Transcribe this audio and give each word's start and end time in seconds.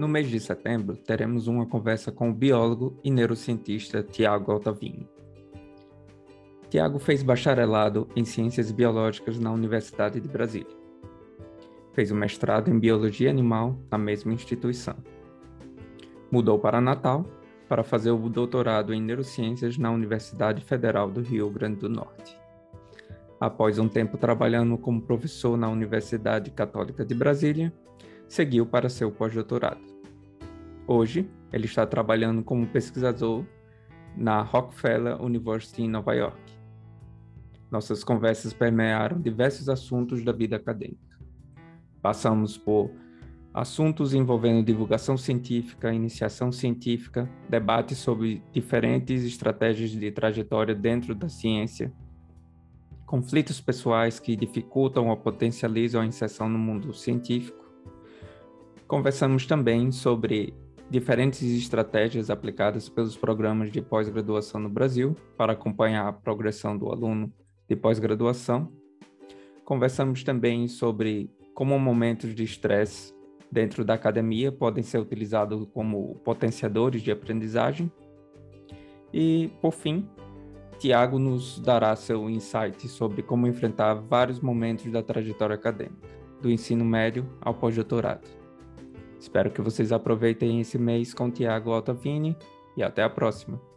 No 0.00 0.08
mês 0.08 0.30
de 0.30 0.40
setembro, 0.40 0.96
teremos 0.96 1.46
uma 1.46 1.66
conversa 1.66 2.10
com 2.10 2.30
o 2.30 2.32
biólogo 2.32 2.98
e 3.04 3.10
neurocientista 3.10 4.02
Tiago 4.02 4.50
Altavini. 4.50 5.06
Tiago 6.70 6.98
fez 6.98 7.22
bacharelado 7.22 8.08
em 8.16 8.24
Ciências 8.24 8.72
Biológicas 8.72 9.38
na 9.38 9.52
Universidade 9.52 10.18
de 10.18 10.26
Brasília. 10.26 10.74
Fez 11.92 12.10
o 12.10 12.14
mestrado 12.14 12.70
em 12.70 12.78
Biologia 12.78 13.28
Animal 13.28 13.76
na 13.90 13.98
mesma 13.98 14.32
instituição. 14.32 14.96
Mudou 16.32 16.58
para 16.58 16.80
Natal 16.80 17.26
para 17.68 17.84
fazer 17.84 18.10
o 18.10 18.28
doutorado 18.30 18.94
em 18.94 19.02
Neurociências 19.02 19.76
na 19.76 19.90
Universidade 19.90 20.64
Federal 20.64 21.10
do 21.10 21.20
Rio 21.20 21.50
Grande 21.50 21.80
do 21.80 21.90
Norte. 21.90 22.40
Após 23.38 23.78
um 23.78 23.86
tempo 23.86 24.16
trabalhando 24.16 24.78
como 24.78 25.02
professor 25.02 25.58
na 25.58 25.68
Universidade 25.68 26.50
Católica 26.50 27.04
de 27.04 27.14
Brasília, 27.14 27.70
seguiu 28.30 28.64
para 28.64 28.88
seu 28.88 29.10
pós-doutorado. 29.10 29.80
Hoje, 30.86 31.28
ele 31.52 31.64
está 31.64 31.84
trabalhando 31.84 32.44
como 32.44 32.64
pesquisador 32.64 33.44
na 34.16 34.40
Rockefeller 34.40 35.20
University 35.20 35.82
em 35.82 35.88
Nova 35.88 36.14
York. 36.14 36.40
Nossas 37.72 38.04
conversas 38.04 38.52
permearam 38.52 39.20
diversos 39.20 39.68
assuntos 39.68 40.24
da 40.24 40.30
vida 40.30 40.54
acadêmica. 40.54 41.18
Passamos 42.00 42.56
por 42.56 42.92
assuntos 43.52 44.14
envolvendo 44.14 44.64
divulgação 44.64 45.16
científica, 45.16 45.92
iniciação 45.92 46.52
científica, 46.52 47.28
debates 47.48 47.98
sobre 47.98 48.44
diferentes 48.52 49.24
estratégias 49.24 49.90
de 49.90 50.08
trajetória 50.12 50.74
dentro 50.74 51.16
da 51.16 51.28
ciência, 51.28 51.92
conflitos 53.06 53.60
pessoais 53.60 54.20
que 54.20 54.36
dificultam 54.36 55.08
ou 55.08 55.16
potencializam 55.16 56.00
a 56.00 56.06
inserção 56.06 56.48
no 56.48 56.60
mundo 56.60 56.94
científico. 56.94 57.59
Conversamos 58.90 59.46
também 59.46 59.92
sobre 59.92 60.52
diferentes 60.90 61.42
estratégias 61.42 62.28
aplicadas 62.28 62.88
pelos 62.88 63.16
programas 63.16 63.70
de 63.70 63.80
pós-graduação 63.80 64.60
no 64.60 64.68
Brasil 64.68 65.14
para 65.36 65.52
acompanhar 65.52 66.08
a 66.08 66.12
progressão 66.12 66.76
do 66.76 66.90
aluno 66.90 67.32
de 67.68 67.76
pós-graduação. 67.76 68.68
Conversamos 69.64 70.24
também 70.24 70.66
sobre 70.66 71.30
como 71.54 71.78
momentos 71.78 72.34
de 72.34 72.42
estresse 72.42 73.14
dentro 73.48 73.84
da 73.84 73.94
academia 73.94 74.50
podem 74.50 74.82
ser 74.82 74.98
utilizados 74.98 75.68
como 75.72 76.16
potenciadores 76.24 77.00
de 77.00 77.12
aprendizagem. 77.12 77.92
E, 79.14 79.52
por 79.62 79.70
fim, 79.70 80.04
Tiago 80.80 81.16
nos 81.16 81.60
dará 81.60 81.94
seu 81.94 82.28
insight 82.28 82.88
sobre 82.88 83.22
como 83.22 83.46
enfrentar 83.46 83.94
vários 83.94 84.40
momentos 84.40 84.90
da 84.90 85.00
trajetória 85.00 85.54
acadêmica, 85.54 86.08
do 86.42 86.50
ensino 86.50 86.84
médio 86.84 87.24
ao 87.40 87.54
pós-doutorado. 87.54 88.40
Espero 89.20 89.50
que 89.50 89.60
vocês 89.60 89.92
aproveitem 89.92 90.60
esse 90.60 90.78
mês 90.78 91.12
com 91.12 91.30
Tiago 91.30 91.72
Altavini 91.72 92.34
e 92.74 92.82
até 92.82 93.02
a 93.02 93.10
próxima! 93.10 93.69